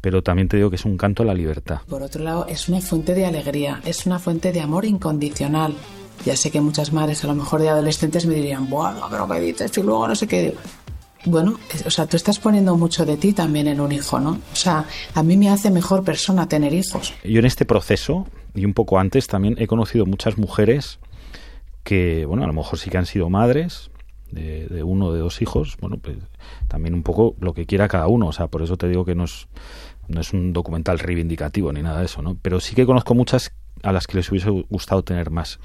pero 0.00 0.22
también 0.22 0.46
te 0.46 0.56
digo 0.58 0.70
que 0.70 0.76
es 0.76 0.84
un 0.84 0.96
canto 0.96 1.24
a 1.24 1.26
la 1.26 1.34
libertad. 1.34 1.80
Por 1.88 2.02
otro 2.02 2.22
lado, 2.22 2.46
es 2.46 2.68
una 2.68 2.80
fuente 2.80 3.14
de 3.14 3.26
alegría, 3.26 3.80
es 3.84 4.06
una 4.06 4.20
fuente 4.20 4.52
de 4.52 4.60
amor 4.60 4.84
incondicional. 4.84 5.74
Ya 6.24 6.36
sé 6.36 6.50
que 6.50 6.60
muchas 6.60 6.92
madres, 6.92 7.22
a 7.24 7.26
lo 7.28 7.34
mejor 7.34 7.60
de 7.60 7.68
adolescentes, 7.68 8.26
me 8.26 8.34
dirían, 8.34 8.68
bueno, 8.68 9.06
pero 9.10 9.28
¿qué 9.28 9.40
dices? 9.40 9.76
Y 9.78 9.82
luego 9.82 10.08
no 10.08 10.14
sé 10.14 10.26
qué. 10.26 10.54
Bueno, 11.24 11.58
o 11.84 11.90
sea, 11.90 12.06
tú 12.06 12.16
estás 12.16 12.38
poniendo 12.38 12.76
mucho 12.76 13.04
de 13.04 13.16
ti 13.16 13.32
también 13.32 13.66
en 13.66 13.80
un 13.80 13.90
hijo, 13.90 14.20
¿no? 14.20 14.30
O 14.52 14.56
sea, 14.56 14.84
a 15.14 15.22
mí 15.22 15.36
me 15.36 15.50
hace 15.50 15.70
mejor 15.70 16.04
persona 16.04 16.48
tener 16.48 16.72
hijos. 16.72 17.12
Yo 17.24 17.40
en 17.40 17.46
este 17.46 17.64
proceso, 17.64 18.26
y 18.54 18.64
un 18.64 18.74
poco 18.74 18.98
antes, 18.98 19.26
también 19.26 19.56
he 19.58 19.66
conocido 19.66 20.06
muchas 20.06 20.38
mujeres 20.38 21.00
que, 21.82 22.26
bueno, 22.26 22.44
a 22.44 22.46
lo 22.46 22.52
mejor 22.52 22.78
sí 22.78 22.90
que 22.90 22.98
han 22.98 23.06
sido 23.06 23.28
madres, 23.28 23.90
de, 24.30 24.82
uno 24.82 25.06
o 25.06 25.12
de 25.12 25.20
dos 25.20 25.40
hijos, 25.42 25.76
bueno, 25.80 25.98
pues 25.98 26.16
también 26.68 26.94
un 26.94 27.02
poco 27.02 27.36
lo 27.40 27.54
que 27.54 27.66
quiera 27.66 27.88
cada 27.88 28.08
uno, 28.08 28.26
o 28.28 28.32
sea, 28.32 28.48
por 28.48 28.62
eso 28.62 28.76
te 28.76 28.88
digo 28.88 29.04
que 29.04 29.14
no 29.14 29.24
es, 29.24 29.48
no 30.08 30.20
es 30.20 30.32
un 30.32 30.52
documental 30.52 30.98
reivindicativo 30.98 31.72
ni 31.72 31.82
nada 31.82 32.00
de 32.00 32.06
eso, 32.06 32.22
¿no? 32.22 32.36
Pero 32.40 32.60
sí 32.60 32.74
que 32.74 32.86
conozco 32.86 33.14
muchas 33.14 33.52
a 33.82 33.92
las 33.92 34.06
que 34.06 34.16
les 34.16 34.30
hubiese 34.30 34.50
gustado 34.50 35.02
tener 35.02 35.30
más. 35.30 35.58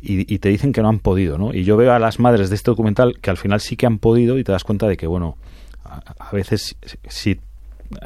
y, 0.00 0.38
te 0.38 0.48
dicen 0.48 0.72
que 0.72 0.82
no 0.82 0.88
han 0.88 0.98
podido, 0.98 1.38
¿no? 1.38 1.54
Y 1.54 1.64
yo 1.64 1.76
veo 1.76 1.92
a 1.92 1.98
las 1.98 2.18
madres 2.18 2.50
de 2.50 2.56
este 2.56 2.70
documental 2.70 3.18
que 3.20 3.30
al 3.30 3.36
final 3.36 3.60
sí 3.60 3.76
que 3.76 3.86
han 3.86 3.98
podido 3.98 4.38
y 4.38 4.44
te 4.44 4.52
das 4.52 4.64
cuenta 4.64 4.88
de 4.88 4.96
que, 4.96 5.06
bueno, 5.06 5.36
a, 5.84 6.30
veces 6.32 6.76
si 7.08 7.40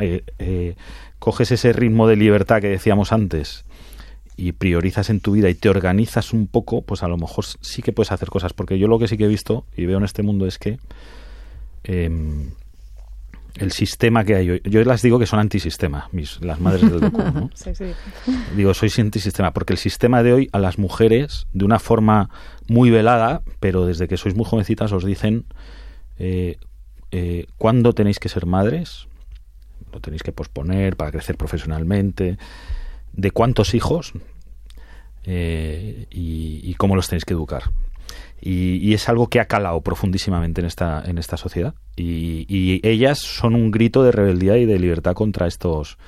eh, 0.00 0.22
eh, 0.38 0.76
coges 1.18 1.52
ese 1.52 1.72
ritmo 1.72 2.06
de 2.08 2.16
libertad 2.16 2.60
que 2.60 2.68
decíamos 2.68 3.12
antes 3.12 3.64
y 4.36 4.52
priorizas 4.52 5.08
en 5.08 5.20
tu 5.20 5.32
vida 5.32 5.48
y 5.48 5.54
te 5.54 5.68
organizas 5.68 6.32
un 6.32 6.46
poco, 6.46 6.82
pues 6.82 7.02
a 7.02 7.08
lo 7.08 7.16
mejor 7.16 7.44
sí 7.60 7.82
que 7.82 7.92
puedes 7.92 8.12
hacer 8.12 8.28
cosas. 8.28 8.52
Porque 8.52 8.78
yo 8.78 8.88
lo 8.88 8.98
que 8.98 9.08
sí 9.08 9.16
que 9.16 9.24
he 9.24 9.28
visto 9.28 9.64
y 9.76 9.86
veo 9.86 9.98
en 9.98 10.04
este 10.04 10.22
mundo 10.22 10.46
es 10.46 10.58
que 10.58 10.78
em, 11.84 12.50
el 13.58 13.72
sistema 13.72 14.24
que 14.24 14.34
hay 14.34 14.50
hoy. 14.50 14.62
Yo 14.64 14.82
las 14.84 15.02
digo 15.02 15.18
que 15.18 15.26
son 15.26 15.38
antisistema, 15.38 16.08
mis, 16.12 16.40
las 16.42 16.60
madres 16.60 16.82
del 16.82 17.00
docu, 17.00 17.18
¿no? 17.18 17.50
sí, 17.54 17.74
sí. 17.74 17.92
Digo, 18.54 18.74
sois 18.74 18.98
antisistema, 18.98 19.52
porque 19.52 19.72
el 19.72 19.78
sistema 19.78 20.22
de 20.22 20.32
hoy 20.32 20.48
a 20.52 20.58
las 20.58 20.78
mujeres, 20.78 21.46
de 21.52 21.64
una 21.64 21.78
forma 21.78 22.30
muy 22.68 22.90
velada, 22.90 23.42
pero 23.60 23.86
desde 23.86 24.08
que 24.08 24.16
sois 24.16 24.34
muy 24.34 24.44
jovencitas 24.44 24.92
os 24.92 25.04
dicen 25.04 25.44
eh, 26.18 26.58
eh, 27.10 27.46
cuándo 27.58 27.92
tenéis 27.92 28.18
que 28.18 28.28
ser 28.28 28.46
madres, 28.46 29.08
lo 29.92 30.00
tenéis 30.00 30.22
que 30.22 30.32
posponer 30.32 30.96
para 30.96 31.10
crecer 31.10 31.36
profesionalmente, 31.36 32.38
de 33.12 33.30
cuántos 33.30 33.74
hijos 33.74 34.12
eh, 35.24 36.06
y 36.10 36.74
cómo 36.74 36.96
los 36.96 37.08
tenéis 37.08 37.24
que 37.24 37.34
educar. 37.34 37.62
Y, 38.40 38.94
es 38.94 39.08
algo 39.08 39.28
que 39.28 39.40
ha 39.40 39.46
calado 39.46 39.80
profundísimamente 39.80 40.60
en 40.60 40.66
esta, 40.66 41.02
en 41.04 41.18
esta 41.18 41.36
sociedad. 41.36 41.74
Y, 41.96 42.80
ellas 42.86 43.18
son 43.18 43.54
un 43.54 43.70
grito 43.70 44.02
de 44.02 44.12
rebeldía 44.12 44.56
y 44.58 44.66
de 44.66 44.78
libertad 44.78 45.14
contra 45.14 45.46
estos, 45.46 45.98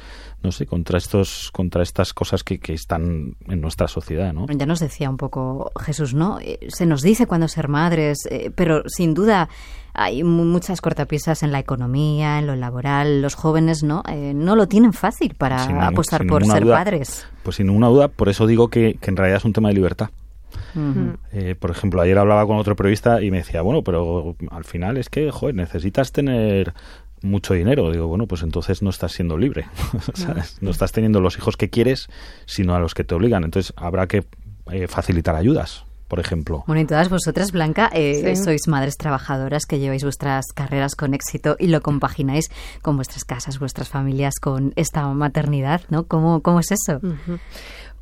no 0.43 0.53
sé, 0.53 0.67
contra 0.67 0.99
estos, 0.99 1.51
contra 1.53 1.83
estas 1.83 2.13
cosas 2.13 2.45
que, 2.45 2.59
que 2.59 2.75
están 2.75 3.37
en 3.49 3.61
nuestra 3.61 3.89
sociedad, 3.89 4.33
¿no? 4.33 4.47
Ya 4.47 4.67
nos 4.67 4.79
decía 4.81 5.09
un 5.11 5.17
poco 5.17 5.73
Jesús, 5.81 6.15
¿no? 6.15 6.39
Eh, 6.41 6.59
se 6.69 6.87
nos 6.87 7.03
dice 7.03 7.27
cuándo 7.27 7.49
ser 7.49 7.69
madres, 7.69 8.19
eh, 8.31 8.53
pero 8.55 8.83
sin 8.87 9.15
duda 9.15 9.49
hay 9.95 10.23
muchas 10.23 10.81
cortapisas 10.81 11.43
en 11.43 11.51
la 11.51 11.59
economía, 11.59 12.39
en 12.39 12.47
lo 12.47 12.55
laboral. 12.55 13.21
Los 13.21 13.35
jóvenes 13.35 13.83
no 13.83 14.03
eh, 14.09 14.33
no 14.35 14.55
lo 14.55 14.69
tienen 14.69 14.93
fácil 14.93 15.35
para 15.35 15.65
apostar 15.87 16.27
por 16.27 16.45
ser 16.47 16.65
padres. 16.67 17.27
Pues 17.43 17.57
sin 17.57 17.67
ninguna 17.67 17.89
duda, 17.89 18.09
por 18.09 18.29
eso 18.29 18.47
digo 18.47 18.69
que, 18.69 18.99
que 19.01 19.11
en 19.11 19.17
realidad 19.17 19.39
es 19.39 19.45
un 19.45 19.53
tema 19.53 19.69
de 19.69 19.75
libertad. 19.75 20.11
Eh, 21.33 21.55
por 21.55 21.71
ejemplo, 21.71 22.01
ayer 22.01 22.19
hablaba 22.19 22.47
con 22.47 22.57
otro 22.57 22.77
periodista 22.77 23.23
y 23.23 23.31
me 23.31 23.39
decía, 23.39 23.63
bueno, 23.63 23.83
pero 23.83 24.37
al 24.51 24.65
final 24.65 24.97
es 24.97 25.09
que, 25.09 25.31
joder, 25.31 25.55
necesitas 25.55 26.13
tener 26.13 26.75
mucho 27.23 27.55
dinero. 27.55 27.91
Digo, 27.91 28.07
bueno, 28.07 28.27
pues 28.27 28.43
entonces 28.43 28.83
no 28.83 28.91
estás 28.91 29.13
siendo 29.13 29.37
libre. 29.37 29.67
no 30.61 30.71
estás 30.71 30.93
teniendo 30.93 31.21
los 31.21 31.37
hijos 31.37 31.57
que 31.57 31.71
quieres, 31.71 32.09
sino 32.47 32.75
a 32.75 32.81
los 32.81 32.95
que 32.95 33.05
te 33.05 33.15
obligan. 33.15 33.45
Entonces 33.45 33.73
habrá 33.77 34.07
que 34.07 34.25
eh, 34.71 34.87
facilitar 34.89 35.35
ayudas 35.35 35.85
por 36.09 36.21
ejemplo. 36.21 36.65
Bueno, 36.67 36.81
y 36.81 36.87
todas 36.87 37.11
vosotras, 37.11 37.53
Blanca, 37.53 37.91
eh, 37.93 38.35
sois 38.35 38.67
madres 38.67 38.97
trabajadoras 38.97 39.67
que 39.67 39.79
lleváis 39.79 40.03
vuestras 40.03 40.47
carreras 40.55 40.95
con 40.97 41.13
éxito 41.13 41.57
y 41.59 41.69
lo 41.69 41.83
compagináis 41.83 42.51
con 42.81 42.97
vuestras 42.97 43.25
casas, 43.25 43.59
vuestras 43.59 43.91
familias, 43.91 44.37
con 44.41 44.73
esta 44.77 45.07
maternidad, 45.09 45.83
¿no? 45.91 46.05
¿Cómo, 46.05 46.41
cómo 46.41 46.61
es 46.61 46.73
eso? 46.73 47.01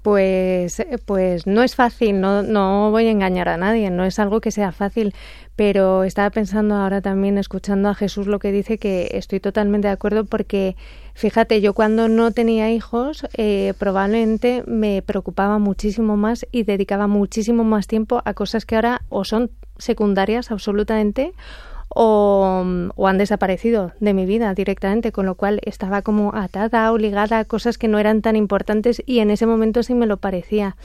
Pues 0.06 1.46
no 1.48 1.64
es 1.64 1.74
fácil, 1.74 2.20
no, 2.20 2.44
no 2.44 2.92
voy 2.92 3.08
a 3.08 3.10
engañar 3.10 3.48
a 3.48 3.56
nadie, 3.56 3.90
no 3.90 4.04
es 4.04 4.20
algo 4.20 4.40
que 4.40 4.52
sea 4.52 4.70
fácil, 4.70 5.12
pero 5.56 6.04
estaba 6.04 6.30
pensando 6.30 6.76
ahora 6.76 7.00
también, 7.00 7.38
escuchando 7.38 7.88
a 7.88 7.94
Jesús 7.96 8.28
lo 8.28 8.38
que 8.38 8.52
dice, 8.52 8.78
que 8.78 9.08
estoy 9.14 9.40
totalmente 9.40 9.88
de 9.88 9.94
acuerdo 9.94 10.24
porque, 10.24 10.76
fíjate, 11.14 11.60
yo 11.60 11.74
cuando 11.74 12.06
no 12.06 12.30
tenía 12.30 12.70
hijos 12.70 13.26
eh, 13.36 13.74
probablemente 13.80 14.62
me 14.68 15.02
preocupaba 15.02 15.58
muchísimo 15.58 16.16
más 16.16 16.46
y 16.52 16.62
dedicaba 16.62 17.08
muchísimo 17.08 17.64
más 17.64 17.88
tiempo 17.88 18.22
a 18.24 18.34
cosas 18.34 18.64
que 18.64 18.76
ahora 18.76 19.02
o 19.08 19.24
son 19.24 19.50
secundarias 19.76 20.52
absolutamente 20.52 21.32
o, 21.98 22.62
han 23.06 23.18
desaparecido 23.18 23.92
de 24.00 24.12
mi 24.12 24.26
vida 24.26 24.52
directamente, 24.52 25.12
con 25.12 25.24
lo 25.24 25.34
cual 25.34 25.60
estaba 25.64 26.02
como 26.02 26.34
atada, 26.34 26.92
obligada 26.92 27.38
a 27.38 27.44
cosas 27.46 27.78
que 27.78 27.88
no 27.88 27.98
eran 27.98 28.20
tan 28.20 28.36
importantes 28.36 29.02
y 29.06 29.20
en 29.20 29.30
ese 29.30 29.46
momento 29.46 29.82
sí 29.82 29.94
me 29.94 30.06
lo 30.06 30.18
parecía. 30.18 30.76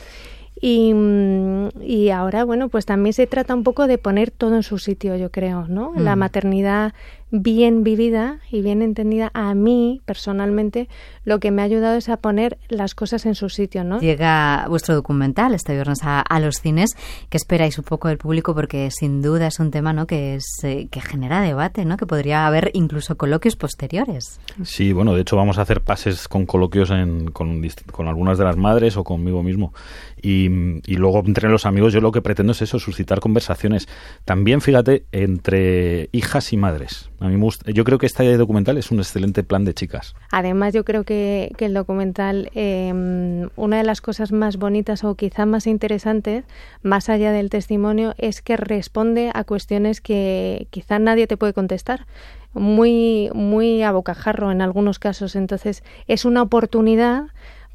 Y, 0.61 0.93
y, 1.81 2.11
ahora, 2.11 2.45
bueno, 2.45 2.69
pues 2.69 2.85
también 2.85 3.13
se 3.13 3.27
trata 3.27 3.55
un 3.55 3.63
poco 3.63 3.87
de 3.87 3.97
poner 3.97 4.31
todo 4.31 4.55
en 4.55 4.63
su 4.63 4.77
sitio, 4.77 5.15
yo 5.17 5.31
creo, 5.31 5.67
¿no? 5.67 5.91
La 5.97 6.15
maternidad 6.15 6.93
bien 7.31 7.83
vivida 7.83 8.39
y 8.51 8.61
bien 8.61 8.81
entendida, 8.81 9.31
a 9.33 9.53
mí 9.55 10.01
personalmente 10.05 10.89
lo 11.23 11.39
que 11.39 11.51
me 11.51 11.61
ha 11.61 11.65
ayudado 11.65 11.97
es 11.97 12.09
a 12.09 12.17
poner 12.17 12.57
las 12.67 12.93
cosas 12.93 13.25
en 13.25 13.35
su 13.35 13.49
sitio, 13.49 13.83
¿no? 13.83 13.99
Llega 13.99 14.65
vuestro 14.67 14.93
documental 14.95 15.53
este 15.53 15.73
viernes 15.73 15.99
a, 16.03 16.39
los 16.41 16.55
cines. 16.57 16.91
¿Qué 17.29 17.37
esperáis 17.37 17.77
un 17.77 17.85
poco 17.85 18.07
del 18.07 18.17
público? 18.17 18.53
Porque 18.55 18.89
sin 18.91 19.21
duda 19.21 19.47
es 19.47 19.59
un 19.59 19.71
tema, 19.71 19.93
¿no? 19.93 20.07
Que 20.07 20.35
es 20.35 20.45
eh, 20.63 20.87
que 20.89 20.99
genera 21.01 21.41
debate, 21.41 21.85
¿no? 21.85 21.97
Que 21.97 22.05
podría 22.05 22.47
haber 22.47 22.71
incluso 22.73 23.15
coloquios 23.15 23.55
posteriores. 23.55 24.39
Sí, 24.63 24.91
bueno, 24.91 25.13
de 25.13 25.21
hecho 25.21 25.37
vamos 25.37 25.57
a 25.57 25.61
hacer 25.61 25.81
pases 25.81 26.27
con 26.27 26.45
coloquios 26.45 26.91
con, 27.31 27.61
con 27.91 28.07
algunas 28.07 28.37
de 28.37 28.43
las 28.43 28.57
madres 28.57 28.97
o 28.97 29.03
conmigo 29.03 29.43
mismo. 29.43 29.73
Y, 30.21 30.45
y, 30.85 30.95
luego 30.95 31.23
entre 31.25 31.49
los 31.49 31.65
amigos 31.65 31.93
yo 31.93 32.01
lo 32.01 32.11
que 32.11 32.21
pretendo 32.21 32.51
es 32.51 32.61
eso, 32.61 32.79
suscitar 32.79 33.19
conversaciones. 33.19 33.87
También, 34.25 34.61
fíjate, 34.61 35.05
entre 35.11 36.09
hijas 36.11 36.53
y 36.53 36.57
madres. 36.57 37.09
A 37.21 37.29
yo 37.71 37.83
creo 37.83 37.99
que 37.99 38.07
este 38.07 38.35
documental 38.35 38.79
es 38.79 38.89
un 38.89 38.97
excelente 38.97 39.43
plan 39.43 39.63
de 39.63 39.75
chicas. 39.75 40.15
Además, 40.31 40.73
yo 40.73 40.83
creo 40.83 41.03
que, 41.03 41.53
el 41.59 41.75
documental, 41.75 42.49
em, 42.55 43.49
una 43.55 43.77
de 43.77 43.83
las 43.83 44.01
cosas 44.01 44.31
más 44.31 44.57
bonitas 44.57 45.03
o 45.03 45.13
quizá 45.13 45.45
más 45.45 45.67
interesantes, 45.67 46.45
más 46.81 47.09
allá 47.09 47.31
del 47.31 47.51
testimonio, 47.51 48.15
es 48.17 48.41
que 48.41 48.57
responde 48.57 49.29
a 49.35 49.43
cuestiones 49.43 50.01
que 50.01 50.65
quizá 50.71 50.97
nadie 50.97 51.27
te 51.27 51.37
puede 51.37 51.53
contestar 51.53 52.07
muy, 52.53 53.29
muy 53.35 53.83
a 53.83 53.91
bocajarro 53.91 54.51
en 54.51 54.63
algunos 54.63 54.97
casos. 54.97 55.35
Entonces, 55.35 55.83
es 56.07 56.25
una 56.25 56.41
oportunidad 56.41 57.25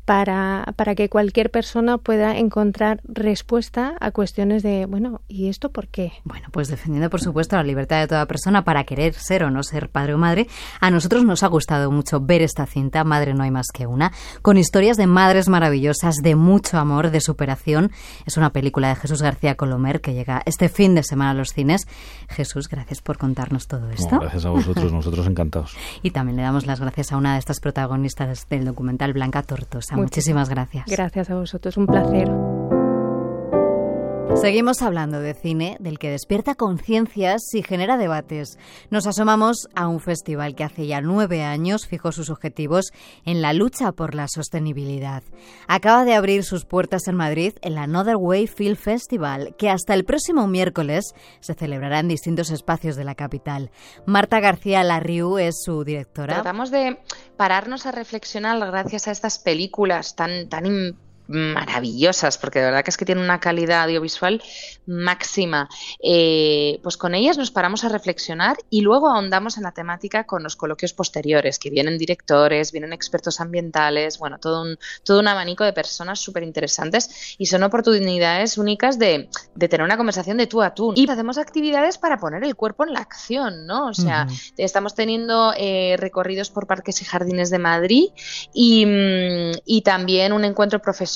para, 0.06 0.72
para 0.76 0.94
que 0.94 1.08
cualquier 1.08 1.50
persona 1.50 1.98
pueda 1.98 2.38
encontrar 2.38 3.00
respuesta 3.04 3.96
a 4.00 4.12
cuestiones 4.12 4.62
de, 4.62 4.86
bueno, 4.86 5.20
¿y 5.26 5.48
esto 5.48 5.70
por 5.70 5.88
qué? 5.88 6.12
Bueno, 6.22 6.46
pues 6.52 6.68
defendiendo, 6.68 7.10
por 7.10 7.20
supuesto, 7.20 7.56
la 7.56 7.64
libertad 7.64 8.00
de 8.00 8.06
toda 8.06 8.24
persona 8.26 8.62
para 8.62 8.84
querer 8.84 9.14
ser 9.14 9.42
o 9.42 9.50
no 9.50 9.64
ser 9.64 9.88
padre 9.88 10.14
o 10.14 10.18
madre, 10.18 10.46
a 10.80 10.92
nosotros 10.92 11.24
nos 11.24 11.42
ha 11.42 11.48
gustado 11.48 11.90
mucho 11.90 12.20
ver 12.20 12.40
esta 12.40 12.66
cinta, 12.66 13.02
Madre 13.02 13.34
no 13.34 13.42
hay 13.42 13.50
más 13.50 13.66
que 13.74 13.88
una, 13.88 14.12
con 14.42 14.58
historias 14.58 14.96
de 14.96 15.08
madres 15.08 15.48
maravillosas, 15.48 16.16
de 16.22 16.36
mucho 16.36 16.78
amor, 16.78 17.10
de 17.10 17.20
superación. 17.20 17.90
Es 18.26 18.36
una 18.36 18.50
película 18.50 18.88
de 18.88 18.94
Jesús 18.94 19.22
García 19.22 19.56
Colomer 19.56 20.00
que 20.00 20.14
llega 20.14 20.40
este 20.46 20.68
fin 20.68 20.94
de 20.94 21.02
semana 21.02 21.32
a 21.32 21.34
los 21.34 21.48
cines. 21.48 21.88
Jesús, 22.28 22.68
gracias 22.68 23.00
por 23.00 23.18
contarnos 23.18 23.66
todo 23.66 23.90
esto. 23.90 24.20
gracias 24.20 24.44
a 24.44 24.50
vosotros, 24.50 24.92
nosotros 24.92 25.26
encantados. 25.26 25.76
y 26.02 26.12
también 26.12 26.36
le 26.36 26.42
damos 26.42 26.64
las 26.64 26.78
gracias 26.80 27.10
a 27.10 27.16
una 27.16 27.32
de 27.32 27.40
estas 27.40 27.58
protagonistas 27.58 28.48
del 28.48 28.64
documental, 28.64 29.12
Blanca 29.12 29.42
Tortosa. 29.42 29.95
Muchísimas 29.96 30.48
gracias. 30.48 30.86
Gracias 30.86 31.30
a 31.30 31.34
vosotros, 31.34 31.76
un 31.76 31.86
placer. 31.86 32.28
Seguimos 34.40 34.82
hablando 34.82 35.20
de 35.20 35.32
cine, 35.34 35.76
del 35.80 35.98
que 35.98 36.10
despierta 36.10 36.54
conciencias 36.54 37.42
y 37.54 37.62
genera 37.62 37.96
debates. 37.96 38.58
Nos 38.90 39.06
asomamos 39.06 39.66
a 39.74 39.88
un 39.88 39.98
festival 39.98 40.54
que 40.54 40.62
hace 40.62 40.86
ya 40.86 41.00
nueve 41.00 41.42
años 41.42 41.86
fijó 41.86 42.12
sus 42.12 42.28
objetivos 42.28 42.92
en 43.24 43.40
la 43.40 43.54
lucha 43.54 43.92
por 43.92 44.14
la 44.14 44.28
sostenibilidad. 44.28 45.22
Acaba 45.68 46.04
de 46.04 46.14
abrir 46.14 46.44
sus 46.44 46.66
puertas 46.66 47.08
en 47.08 47.16
Madrid 47.16 47.54
el 47.62 47.78
Another 47.78 48.16
Way 48.16 48.46
Film 48.46 48.76
Festival, 48.76 49.54
que 49.58 49.70
hasta 49.70 49.94
el 49.94 50.04
próximo 50.04 50.46
miércoles 50.46 51.14
se 51.40 51.54
celebrará 51.54 52.00
en 52.00 52.08
distintos 52.08 52.50
espacios 52.50 52.94
de 52.96 53.04
la 53.04 53.14
capital. 53.14 53.70
Marta 54.04 54.40
García 54.40 54.84
Larriu 54.84 55.38
es 55.38 55.62
su 55.64 55.82
directora. 55.82 56.34
Tratamos 56.34 56.70
de 56.70 56.98
pararnos 57.36 57.86
a 57.86 57.92
reflexionar 57.92 58.58
gracias 58.58 59.08
a 59.08 59.12
estas 59.12 59.38
películas 59.38 60.14
tan, 60.14 60.48
tan 60.48 60.96
maravillosas, 61.28 62.38
porque 62.38 62.60
de 62.60 62.66
verdad 62.66 62.84
que 62.84 62.90
es 62.90 62.96
que 62.96 63.04
tienen 63.04 63.24
una 63.24 63.40
calidad 63.40 63.84
audiovisual 63.84 64.42
máxima. 64.86 65.68
Eh, 66.02 66.78
pues 66.82 66.96
con 66.96 67.14
ellas 67.14 67.36
nos 67.38 67.50
paramos 67.50 67.84
a 67.84 67.88
reflexionar 67.88 68.56
y 68.70 68.82
luego 68.82 69.08
ahondamos 69.08 69.56
en 69.56 69.64
la 69.64 69.72
temática 69.72 70.24
con 70.24 70.42
los 70.42 70.56
coloquios 70.56 70.92
posteriores, 70.92 71.58
que 71.58 71.70
vienen 71.70 71.98
directores, 71.98 72.72
vienen 72.72 72.92
expertos 72.92 73.40
ambientales, 73.40 74.18
bueno, 74.18 74.38
todo 74.38 74.62
un, 74.62 74.78
todo 75.02 75.20
un 75.20 75.28
abanico 75.28 75.64
de 75.64 75.72
personas 75.72 76.20
súper 76.20 76.42
interesantes 76.42 77.36
y 77.38 77.46
son 77.46 77.62
oportunidades 77.64 78.58
únicas 78.58 78.98
de, 78.98 79.28
de, 79.54 79.68
tener 79.68 79.84
una 79.84 79.96
conversación 79.96 80.36
de 80.36 80.46
tú 80.46 80.62
a 80.62 80.74
tú. 80.74 80.92
Y 80.94 81.10
hacemos 81.10 81.38
actividades 81.38 81.98
para 81.98 82.18
poner 82.18 82.44
el 82.44 82.54
cuerpo 82.54 82.84
en 82.84 82.92
la 82.92 83.00
acción, 83.00 83.66
¿no? 83.66 83.88
O 83.88 83.94
sea, 83.94 84.26
estamos 84.56 84.94
teniendo 84.94 85.52
eh, 85.56 85.96
recorridos 85.98 86.50
por 86.50 86.66
parques 86.66 87.02
y 87.02 87.04
jardines 87.04 87.50
de 87.50 87.58
Madrid 87.58 88.08
y, 88.52 88.86
mm, 88.86 89.58
y 89.64 89.82
también 89.82 90.32
un 90.32 90.44
encuentro 90.44 90.80
profesional 90.80 91.15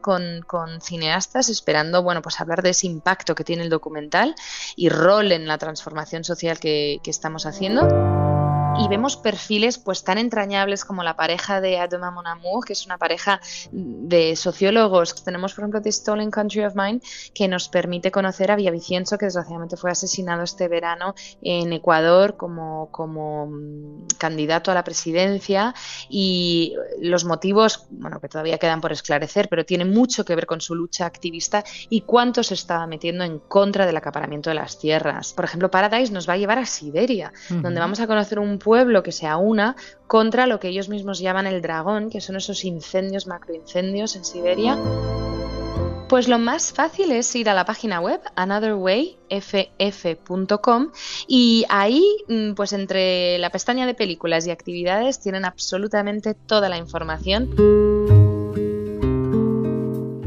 con, 0.00 0.80
cineastas 0.80 1.48
esperando 1.48 2.02
bueno 2.02 2.22
pues 2.22 2.40
hablar 2.40 2.62
de 2.62 2.70
ese 2.70 2.86
impacto 2.86 3.34
que 3.34 3.44
tiene 3.44 3.62
el 3.62 3.70
documental 3.70 4.34
y 4.76 4.88
rol 4.88 5.32
en 5.32 5.46
la 5.46 5.58
transformación 5.58 6.24
social 6.24 6.58
que 6.58 7.00
estamos 7.04 7.46
haciendo 7.46 8.39
y 8.78 8.88
vemos 8.88 9.16
perfiles 9.16 9.78
pues 9.78 10.04
tan 10.04 10.18
entrañables 10.18 10.84
como 10.84 11.02
la 11.02 11.16
pareja 11.16 11.60
de 11.60 11.78
Adama 11.78 12.10
Mon 12.10 12.26
Amour, 12.26 12.64
que 12.64 12.72
es 12.72 12.86
una 12.86 12.98
pareja 12.98 13.40
de 13.72 14.36
sociólogos. 14.36 15.14
Tenemos, 15.24 15.54
por 15.54 15.62
ejemplo, 15.62 15.82
The 15.82 15.92
Stolen 15.92 16.30
Country 16.30 16.64
of 16.64 16.74
Mine, 16.74 17.00
que 17.34 17.48
nos 17.48 17.68
permite 17.68 18.10
conocer 18.10 18.50
a 18.50 18.56
Villavicencio, 18.56 19.18
que 19.18 19.26
desgraciadamente 19.26 19.76
fue 19.76 19.90
asesinado 19.90 20.42
este 20.42 20.68
verano 20.68 21.14
en 21.42 21.72
Ecuador 21.72 22.36
como, 22.36 22.88
como 22.90 23.46
mm, 23.46 24.06
candidato 24.18 24.70
a 24.70 24.74
la 24.74 24.84
presidencia 24.84 25.74
y 26.08 26.74
los 27.00 27.24
motivos, 27.24 27.86
bueno, 27.90 28.20
que 28.20 28.28
todavía 28.28 28.58
quedan 28.58 28.80
por 28.80 28.92
esclarecer, 28.92 29.48
pero 29.48 29.64
tiene 29.64 29.84
mucho 29.84 30.24
que 30.24 30.34
ver 30.34 30.46
con 30.46 30.60
su 30.60 30.74
lucha 30.74 31.06
activista 31.06 31.64
y 31.88 32.02
cuánto 32.02 32.42
se 32.42 32.54
estaba 32.54 32.86
metiendo 32.86 33.24
en 33.24 33.38
contra 33.38 33.86
del 33.86 33.96
acaparamiento 33.96 34.50
de 34.50 34.54
las 34.54 34.78
tierras. 34.78 35.32
Por 35.32 35.44
ejemplo, 35.44 35.70
Paradise 35.70 36.12
nos 36.12 36.28
va 36.28 36.34
a 36.34 36.38
llevar 36.38 36.58
a 36.58 36.66
Siberia, 36.66 37.32
donde 37.48 37.80
vamos 37.80 38.00
a 38.00 38.06
conocer 38.06 38.38
un 38.38 38.58
pueblo 38.60 39.02
que 39.02 39.10
se 39.10 39.26
aúna 39.26 39.74
contra 40.06 40.46
lo 40.46 40.60
que 40.60 40.68
ellos 40.68 40.88
mismos 40.88 41.18
llaman 41.18 41.48
el 41.48 41.62
dragón, 41.62 42.10
que 42.10 42.20
son 42.20 42.36
esos 42.36 42.64
incendios, 42.64 43.26
macroincendios 43.26 44.14
en 44.14 44.24
Siberia. 44.24 44.78
Pues 46.08 46.28
lo 46.28 46.38
más 46.38 46.72
fácil 46.72 47.10
es 47.12 47.34
ir 47.36 47.48
a 47.48 47.54
la 47.54 47.64
página 47.64 48.00
web 48.00 48.20
anotherwayff.com 48.34 50.90
y 51.28 51.64
ahí, 51.68 52.04
mm, 52.28 52.54
pues 52.54 52.72
entre 52.72 53.38
la 53.38 53.50
pestaña 53.50 53.86
de 53.86 53.94
películas 53.94 54.44
y 54.46 54.50
actividades, 54.50 55.20
tienen 55.20 55.44
absolutamente 55.44 56.34
toda 56.34 56.68
la 56.68 56.78
información. 56.78 57.89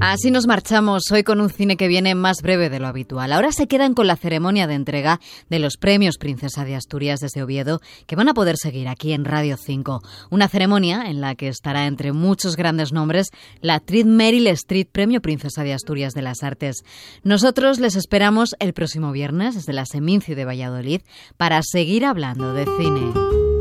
Así 0.05 0.31
nos 0.31 0.47
marchamos 0.47 1.03
hoy 1.13 1.23
con 1.23 1.39
un 1.39 1.49
cine 1.49 1.77
que 1.77 1.87
viene 1.87 2.13
más 2.13 2.41
breve 2.41 2.69
de 2.69 2.77
lo 2.77 2.87
habitual. 2.87 3.31
Ahora 3.31 3.53
se 3.53 3.67
quedan 3.67 3.93
con 3.93 4.05
la 4.05 4.17
ceremonia 4.17 4.67
de 4.67 4.73
entrega 4.73 5.21
de 5.49 5.59
los 5.59 5.77
premios 5.77 6.17
Princesa 6.17 6.65
de 6.65 6.75
Asturias 6.75 7.21
desde 7.21 7.41
Oviedo, 7.41 7.79
que 8.05 8.17
van 8.17 8.27
a 8.27 8.33
poder 8.33 8.57
seguir 8.57 8.89
aquí 8.89 9.13
en 9.13 9.23
Radio 9.23 9.55
5. 9.55 10.01
Una 10.29 10.49
ceremonia 10.49 11.03
en 11.05 11.21
la 11.21 11.35
que 11.35 11.47
estará 11.47 11.87
entre 11.87 12.11
muchos 12.11 12.57
grandes 12.57 12.91
nombres 12.91 13.29
la 13.61 13.75
actriz 13.75 14.05
Meryl 14.05 14.47
Streep, 14.47 14.91
Premio 14.91 15.21
Princesa 15.21 15.63
de 15.63 15.71
Asturias 15.71 16.11
de 16.11 16.21
las 16.21 16.43
Artes. 16.43 16.83
Nosotros 17.23 17.79
les 17.79 17.95
esperamos 17.95 18.55
el 18.59 18.73
próximo 18.73 19.13
viernes 19.13 19.55
desde 19.55 19.71
la 19.71 19.85
Seminci 19.85 20.35
de 20.35 20.43
Valladolid 20.43 20.99
para 21.37 21.61
seguir 21.63 22.03
hablando 22.03 22.53
de 22.53 22.65
cine. 22.65 23.52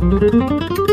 Thank 0.00 0.87